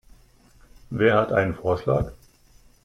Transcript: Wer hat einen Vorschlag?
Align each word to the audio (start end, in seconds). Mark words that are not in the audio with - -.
Wer 0.89 1.15
hat 1.15 1.31
einen 1.31 1.53
Vorschlag? 1.53 2.11